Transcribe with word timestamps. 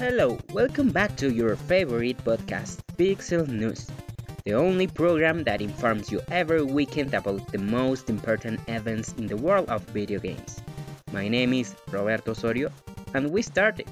Hello, 0.00 0.38
welcome 0.54 0.88
back 0.88 1.14
to 1.16 1.30
your 1.30 1.56
favorite 1.56 2.16
podcast, 2.24 2.78
Pixel 2.96 3.46
News, 3.46 3.86
the 4.46 4.54
only 4.54 4.86
program 4.86 5.44
that 5.44 5.60
informs 5.60 6.10
you 6.10 6.22
every 6.30 6.62
weekend 6.62 7.12
about 7.12 7.52
the 7.52 7.58
most 7.58 8.08
important 8.08 8.60
events 8.66 9.12
in 9.18 9.26
the 9.26 9.36
world 9.36 9.68
of 9.68 9.82
video 9.92 10.18
games. 10.18 10.62
My 11.12 11.28
name 11.28 11.52
is 11.52 11.74
Roberto 11.90 12.30
Osorio, 12.30 12.72
and 13.12 13.30
we 13.30 13.42
started. 13.42 13.86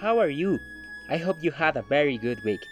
How 0.00 0.20
are 0.20 0.28
you? 0.30 0.60
I 1.08 1.16
hope 1.16 1.42
you 1.42 1.50
had 1.50 1.76
a 1.76 1.82
very 1.82 2.18
good 2.18 2.44
week. 2.44 2.64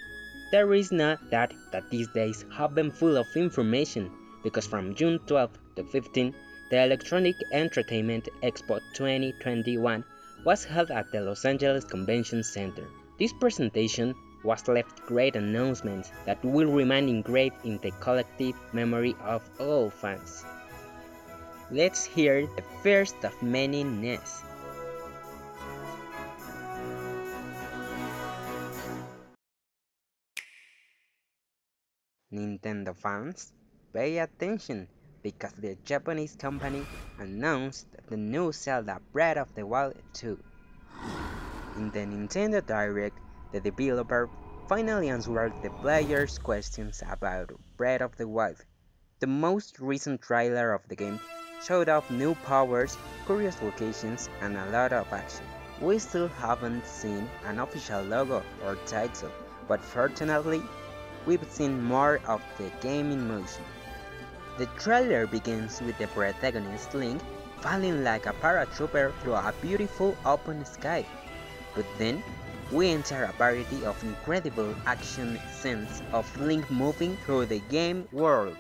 There 0.52 0.72
is 0.74 0.92
no 0.92 1.16
doubt 1.28 1.54
that 1.72 1.90
these 1.90 2.06
days 2.14 2.44
have 2.56 2.76
been 2.76 2.92
full 2.92 3.16
of 3.16 3.36
information 3.36 4.12
because 4.44 4.64
from 4.64 4.94
June 4.94 5.18
12 5.26 5.50
to 5.74 5.82
15, 5.82 6.32
the 6.70 6.84
Electronic 6.84 7.34
Entertainment 7.50 8.28
Expo 8.44 8.78
2021 8.94 10.04
was 10.44 10.64
held 10.64 10.92
at 10.92 11.10
the 11.10 11.20
Los 11.20 11.44
Angeles 11.44 11.84
Convention 11.84 12.44
Center. 12.44 12.86
This 13.18 13.32
presentation 13.32 14.14
was 14.44 14.68
left 14.68 15.04
great 15.06 15.34
announcements 15.34 16.12
that 16.26 16.44
will 16.44 16.70
remain 16.70 17.08
engraved 17.08 17.56
in 17.64 17.78
the 17.78 17.90
collective 17.98 18.54
memory 18.72 19.16
of 19.24 19.42
all 19.58 19.90
fans. 19.90 20.44
Let's 21.72 22.04
hear 22.04 22.46
the 22.46 22.62
first 22.84 23.16
of 23.24 23.42
many 23.42 23.82
news. 23.82 24.45
Nintendo 32.36 32.94
fans, 32.94 33.52
pay 33.92 34.18
attention 34.18 34.88
because 35.22 35.52
the 35.58 35.76
Japanese 35.84 36.36
company 36.36 36.86
announced 37.18 37.86
the 38.08 38.16
new 38.16 38.52
Zelda 38.52 39.00
Breath 39.12 39.38
of 39.38 39.54
the 39.54 39.66
Wild 39.66 39.94
2. 40.12 40.38
In 41.76 41.90
the 41.90 42.00
Nintendo 42.00 42.64
Direct, 42.64 43.18
the 43.52 43.60
developer 43.60 44.28
finally 44.68 45.08
answered 45.08 45.54
the 45.62 45.70
players' 45.70 46.38
questions 46.38 47.02
about 47.10 47.50
Breath 47.76 48.02
of 48.02 48.16
the 48.16 48.28
Wild. 48.28 48.64
The 49.20 49.26
most 49.26 49.80
recent 49.80 50.20
trailer 50.20 50.72
of 50.74 50.86
the 50.88 50.96
game 50.96 51.18
showed 51.64 51.88
off 51.88 52.10
new 52.10 52.34
powers, 52.34 52.96
curious 53.24 53.60
locations, 53.62 54.28
and 54.42 54.56
a 54.56 54.70
lot 54.70 54.92
of 54.92 55.10
action. 55.12 55.46
We 55.80 55.98
still 55.98 56.28
haven't 56.28 56.86
seen 56.86 57.28
an 57.44 57.58
official 57.58 58.02
logo 58.02 58.42
or 58.64 58.76
title, 58.86 59.30
but 59.68 59.80
fortunately, 59.80 60.62
we've 61.26 61.44
seen 61.50 61.82
more 61.82 62.20
of 62.26 62.40
the 62.58 62.70
game 62.80 63.10
in 63.10 63.28
motion. 63.28 63.64
The 64.58 64.66
trailer 64.78 65.26
begins 65.26 65.82
with 65.82 65.98
the 65.98 66.06
protagonist 66.08 66.94
Link 66.94 67.20
falling 67.60 68.04
like 68.04 68.26
a 68.26 68.32
paratrooper 68.32 69.12
through 69.20 69.34
a 69.34 69.52
beautiful 69.60 70.16
open 70.24 70.64
sky. 70.64 71.04
But 71.74 71.84
then, 71.98 72.22
we 72.72 72.90
enter 72.90 73.24
a 73.24 73.32
variety 73.32 73.84
of 73.84 74.02
incredible 74.02 74.74
action 74.86 75.38
scenes 75.52 76.02
of 76.12 76.26
Link 76.40 76.70
moving 76.70 77.16
through 77.26 77.46
the 77.46 77.60
game 77.68 78.08
world. 78.12 78.56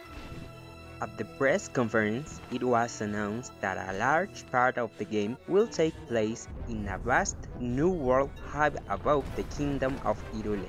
At 1.00 1.18
the 1.18 1.24
press 1.24 1.68
conference, 1.68 2.40
it 2.50 2.62
was 2.62 3.00
announced 3.00 3.52
that 3.60 3.76
a 3.76 3.98
large 3.98 4.50
part 4.50 4.78
of 4.78 4.90
the 4.96 5.04
game 5.04 5.36
will 5.46 5.66
take 5.66 5.94
place 6.08 6.48
in 6.68 6.88
a 6.88 6.98
vast 6.98 7.36
new 7.60 7.90
world 7.90 8.30
high 8.46 8.72
above 8.88 9.24
the 9.36 9.42
kingdom 9.44 10.00
of 10.04 10.22
Hyrule. 10.32 10.68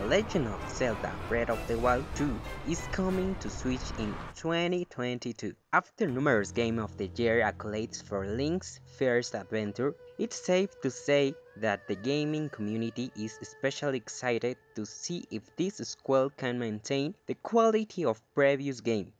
The 0.00 0.06
Legend 0.06 0.48
of 0.48 0.66
Zelda 0.70 1.14
Breath 1.28 1.50
of 1.50 1.68
the 1.68 1.78
Wild 1.78 2.06
2 2.14 2.40
is 2.66 2.80
coming 2.90 3.34
to 3.34 3.50
Switch 3.50 3.92
in 3.98 4.16
2022. 4.34 5.54
After 5.74 6.06
numerous 6.06 6.52
Game 6.52 6.78
of 6.78 6.96
the 6.96 7.10
Year 7.16 7.42
accolades 7.42 8.02
for 8.02 8.26
Link's 8.26 8.80
first 8.96 9.34
adventure, 9.34 9.94
it's 10.18 10.42
safe 10.42 10.70
to 10.80 10.90
say 10.90 11.34
that 11.58 11.86
the 11.86 11.96
gaming 11.96 12.48
community 12.48 13.12
is 13.14 13.38
especially 13.42 13.98
excited 13.98 14.56
to 14.74 14.86
see 14.86 15.26
if 15.30 15.54
this 15.56 15.76
sequel 15.76 16.30
can 16.30 16.58
maintain 16.58 17.14
the 17.26 17.34
quality 17.34 18.06
of 18.06 18.22
previous 18.34 18.80
game. 18.80 19.12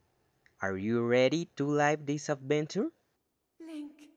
Are 0.63 0.77
you 0.77 1.05
ready 1.05 1.47
to 1.57 1.67
live 1.67 2.07
this 2.07 2.27
adventure? 2.27 2.89
Link, 3.59 4.09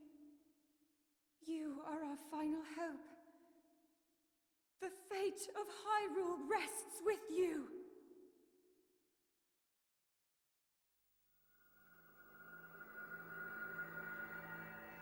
you 1.47 1.75
are 1.87 2.05
our 2.09 2.17
final 2.31 2.63
hope. 2.75 2.97
The 4.85 4.91
fate 5.09 5.49
of 5.59 5.67
Hyrule 5.81 6.41
rests 6.47 7.01
with 7.07 7.21
you. 7.31 7.69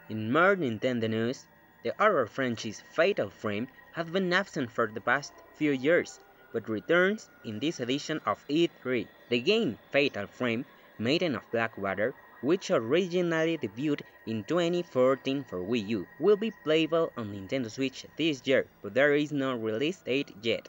In 0.09 0.31
more 0.31 0.55
Nintendo 0.55 1.11
news, 1.11 1.47
the 1.83 1.93
horror 1.99 2.29
franchise 2.29 2.85
Fatal 2.93 3.29
Frame 3.29 3.67
has 3.95 4.09
been 4.09 4.33
absent 4.33 4.71
for 4.71 4.87
the 4.87 5.01
past 5.01 5.33
few 5.57 5.73
years, 5.73 6.21
but 6.53 6.69
returns 6.69 7.29
in 7.43 7.59
this 7.59 7.81
edition 7.81 8.21
of 8.25 8.47
E3. 8.47 9.09
The 9.31 9.41
game 9.41 9.81
Fatal 9.91 10.29
Frame, 10.29 10.65
Maiden 11.01 11.35
of 11.35 11.51
Blackwater, 11.51 12.15
which 12.43 12.71
originally 12.71 13.57
debuted 13.57 14.03
in 14.27 14.45
2014 14.45 15.45
for 15.45 15.59
Wii 15.59 15.89
U, 15.89 16.07
will 16.19 16.37
be 16.37 16.51
playable 16.51 17.13
on 17.17 17.33
Nintendo 17.33 17.71
Switch 17.71 18.05
this 18.17 18.43
year, 18.45 18.67
but 18.83 18.95
there 18.95 19.15
is 19.15 19.33
no 19.33 19.57
release 19.57 19.99
date 20.01 20.35
yet. 20.43 20.69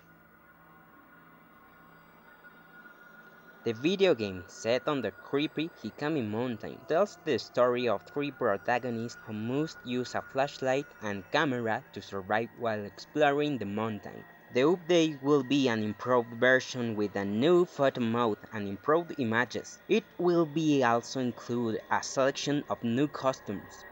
The 3.63 3.73
video 3.73 4.13
game, 4.13 4.43
set 4.47 4.89
on 4.89 5.01
the 5.01 5.11
creepy 5.11 5.69
Hikami 5.81 6.27
Mountain, 6.29 6.81
tells 6.89 7.17
the 7.23 7.39
story 7.39 7.87
of 7.87 8.03
three 8.03 8.29
protagonists 8.29 9.17
who 9.25 9.31
must 9.31 9.77
use 9.85 10.15
a 10.15 10.21
flashlight 10.21 10.85
and 11.01 11.23
camera 11.31 11.81
to 11.93 12.01
survive 12.01 12.49
while 12.59 12.83
exploring 12.83 13.57
the 13.57 13.65
mountain. 13.65 14.25
The 14.53 14.61
update 14.61 15.23
will 15.23 15.43
be 15.43 15.69
an 15.69 15.81
improved 15.81 16.33
version 16.33 16.97
with 16.97 17.15
a 17.15 17.23
new 17.23 17.63
photo 17.63 18.01
mode 18.01 18.37
and 18.53 18.67
improved 18.67 19.13
images. 19.17 19.79
It 19.89 20.03
will 20.17 20.45
be 20.45 20.83
also 20.83 21.19
include 21.19 21.81
a 21.91 22.03
selection 22.03 22.63
of 22.69 22.83
new 22.83 23.07
costumes. 23.07 23.83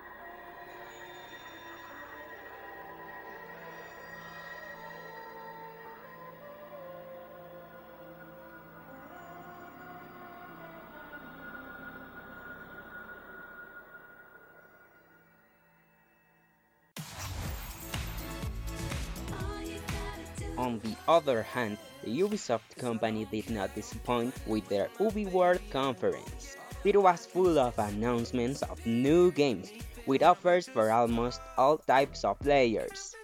On 20.57 20.79
the 20.79 20.95
other 21.07 21.41
hand, 21.41 21.79
the 22.03 22.21
Ubisoft 22.21 22.75
company 22.77 23.25
did 23.31 23.49
not 23.49 23.73
disappoint 23.75 24.33
with 24.47 24.67
their 24.69 24.89
Ubi 24.99 25.25
World 25.25 25.61
conference. 25.69 26.57
It 26.83 26.99
was 26.99 27.25
full 27.25 27.59
of 27.59 27.77
announcements 27.77 28.61
of 28.63 28.83
new 28.85 29.31
games, 29.31 29.71
with 30.07 30.23
offers 30.23 30.67
for 30.67 30.89
almost 30.89 31.41
all 31.57 31.77
types 31.77 32.23
of 32.23 32.39
players. 32.39 33.15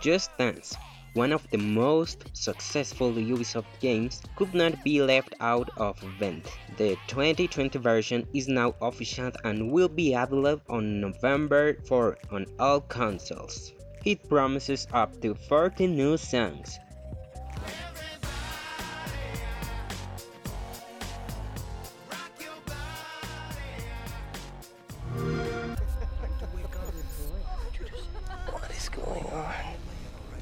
Just 0.00 0.36
Dance, 0.36 0.76
one 1.14 1.32
of 1.32 1.48
the 1.50 1.58
most 1.58 2.24
successful 2.32 3.12
Ubisoft 3.12 3.78
games, 3.80 4.22
could 4.36 4.54
not 4.54 4.82
be 4.82 5.02
left 5.02 5.34
out 5.40 5.68
of 5.76 6.02
event. 6.02 6.48
The 6.76 6.96
2020 7.08 7.78
version 7.78 8.26
is 8.32 8.48
now 8.48 8.74
official 8.80 9.30
and 9.44 9.70
will 9.70 9.88
be 9.88 10.14
available 10.14 10.62
on 10.68 11.00
November 11.00 11.76
4 11.86 12.18
on 12.30 12.46
all 12.58 12.80
consoles. 12.80 13.72
It 14.04 14.28
promises 14.28 14.86
up 14.92 15.20
to 15.20 15.34
40 15.34 15.86
new 15.86 16.16
songs. 16.16 16.80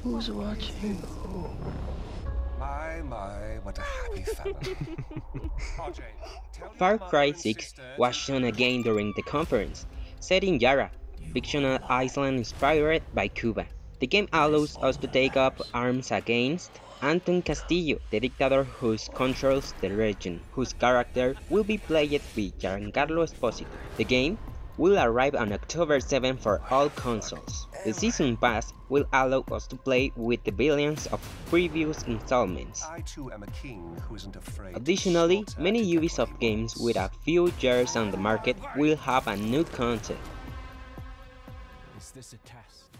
Who's 0.03 0.31
watching 0.31 0.97
who? 1.21 1.47
My, 2.59 3.01
my, 3.03 3.59
what 3.61 3.77
a 3.77 3.81
happy 3.81 4.23
family. 4.23 4.75
RJ, 5.77 6.01
tell 6.53 6.69
Far 6.79 6.97
Cry 6.97 7.31
6 7.31 7.75
was 7.97 8.15
shown 8.15 8.45
again 8.45 8.81
during 8.81 9.13
the 9.15 9.21
conference, 9.21 9.85
set 10.19 10.43
in 10.43 10.59
Yara, 10.59 10.89
fictional 11.33 11.77
island 11.87 12.39
inspired 12.39 13.03
by 13.13 13.27
Cuba. 13.27 13.67
The 13.99 14.07
game 14.07 14.27
allows 14.33 14.75
us 14.77 14.97
to 14.97 15.07
take 15.07 15.37
up 15.37 15.61
arms 15.71 16.11
against 16.11 16.71
Anton 17.03 17.43
Castillo, 17.43 17.99
the 18.09 18.19
dictator 18.19 18.63
who 18.63 18.97
controls 19.13 19.75
the 19.81 19.91
region, 19.91 20.41
whose 20.51 20.73
character 20.73 21.35
will 21.51 21.63
be 21.63 21.77
played 21.77 22.21
by 22.35 22.51
Giancarlo 22.59 23.21
Esposito. 23.21 23.77
The 23.97 24.05
game 24.05 24.39
will 24.81 24.97
arrive 24.97 25.35
on 25.35 25.53
October 25.53 25.99
7 25.99 26.37
for 26.37 26.59
all 26.71 26.89
consoles. 26.89 27.67
The 27.85 27.93
Season 27.93 28.35
Pass 28.35 28.73
will 28.89 29.05
allow 29.13 29.45
us 29.51 29.67
to 29.67 29.75
play 29.75 30.11
with 30.15 30.43
the 30.43 30.51
billions 30.51 31.05
of 31.13 31.21
previous 31.51 32.01
installments. 32.09 32.81
I 32.89 33.01
too 33.01 33.31
am 33.31 33.43
a 33.43 33.51
king 33.51 33.95
who 34.09 34.15
isn't 34.15 34.35
afraid. 34.35 34.75
Additionally, 34.75 35.45
many 35.59 35.85
Ubisoft 35.85 36.39
games 36.39 36.75
with 36.77 36.97
a 36.97 37.11
few 37.21 37.53
years 37.59 37.95
on 37.95 38.09
the 38.09 38.17
market 38.17 38.57
will 38.75 38.97
have 38.97 39.27
a 39.27 39.37
new 39.37 39.63
content. 39.65 40.19
Is 41.99 42.09
this 42.09 42.33
a 42.33 42.37
test? 42.37 42.90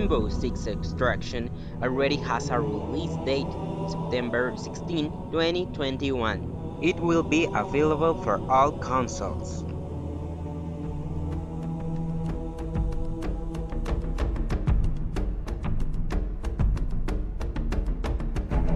Rainbow 0.00 0.30
Six 0.30 0.66
Extraction 0.66 1.50
already 1.82 2.16
has 2.16 2.48
a 2.48 2.58
release 2.58 3.14
date, 3.26 3.46
September 3.86 4.54
16, 4.56 5.10
2021. 5.30 6.78
It 6.82 6.96
will 6.98 7.22
be 7.22 7.46
available 7.52 8.14
for 8.22 8.40
all 8.50 8.72
consoles. 8.72 9.62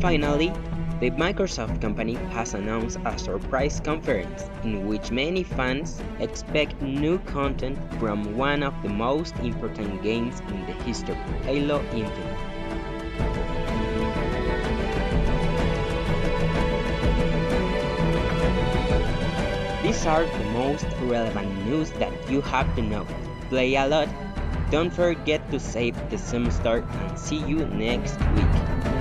Finally, 0.03 0.53
the 1.01 1.11
Microsoft 1.11 1.81
company 1.81 2.15
has 2.31 2.55
announced 2.55 2.99
a 3.05 3.19
surprise 3.19 3.81
conference 3.81 4.49
in 4.63 4.87
which 4.87 5.11
many 5.11 5.43
fans 5.43 6.01
expect 6.21 6.81
new 6.81 7.19
content 7.27 7.77
from 7.99 8.37
one 8.37 8.63
of 8.63 8.73
the 8.83 8.89
most 8.89 9.37
important 9.39 10.03
games 10.03 10.41
in 10.49 10.67
the 10.67 10.73
history, 10.85 11.17
Halo 11.43 11.81
Infinite. 11.93 12.55
These 19.83 20.07
are 20.07 20.25
the 20.25 20.45
most 20.53 20.87
relevant 21.03 21.67
news 21.67 21.91
that 21.93 22.13
you 22.31 22.41
have 22.43 22.73
to 22.77 22.83
know. 22.83 23.07
Play 23.49 23.75
a 23.75 23.87
lot. 23.87 24.09
Don't 24.71 24.91
forget 24.91 25.51
to 25.51 25.61
save 25.61 25.95
the 26.09 26.19
semester 26.19 26.87
and 26.89 27.19
see 27.19 27.39
you 27.39 27.67
next 27.67 28.19
week. 28.35 28.94